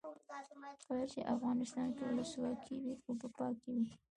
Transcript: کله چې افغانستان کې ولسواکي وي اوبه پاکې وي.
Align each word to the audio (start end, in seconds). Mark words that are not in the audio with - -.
کله 0.87 1.05
چې 1.11 1.29
افغانستان 1.35 1.87
کې 1.95 2.03
ولسواکي 2.05 2.75
وي 2.83 2.93
اوبه 3.07 3.27
پاکې 3.37 3.69
وي. 3.77 3.87